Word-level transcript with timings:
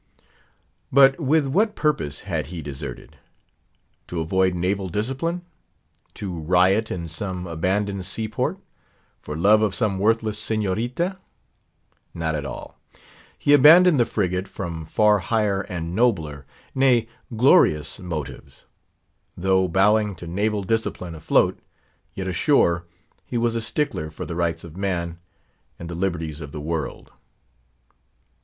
But 0.91 1.19
with 1.19 1.45
what 1.45 1.75
purpose 1.75 2.21
had 2.21 2.47
he 2.47 2.63
deserted? 2.63 3.17
To 4.07 4.19
avoid 4.19 4.55
naval 4.55 4.89
discipline? 4.89 5.43
To 6.15 6.39
riot 6.39 6.89
in 6.89 7.07
some 7.07 7.45
abandoned 7.45 8.07
sea 8.07 8.27
port? 8.27 8.57
for 9.19 9.37
love 9.37 9.61
of 9.61 9.75
some 9.75 9.99
worthless 9.99 10.39
signorita? 10.39 11.19
Not 12.15 12.33
at 12.33 12.47
all. 12.47 12.79
He 13.37 13.53
abandoned 13.53 13.99
the 13.99 14.07
frigate 14.07 14.47
from 14.47 14.87
far 14.87 15.19
higher 15.19 15.61
and 15.61 15.93
nobler, 15.95 16.47
nay, 16.73 17.07
glorious 17.37 17.99
motives. 17.99 18.65
Though 19.37 19.67
bowing 19.67 20.15
to 20.15 20.25
naval 20.25 20.63
discipline 20.63 21.13
afloat; 21.13 21.59
yet 22.15 22.25
ashore, 22.27 22.87
he 23.23 23.37
was 23.37 23.53
a 23.53 23.61
stickler 23.61 24.09
for 24.09 24.25
the 24.25 24.35
Rights 24.35 24.63
of 24.63 24.75
Man, 24.75 25.19
and 25.77 25.87
the 25.87 25.93
liberties 25.93 26.41
of 26.41 26.51
the 26.51 26.59
world. 26.59 27.11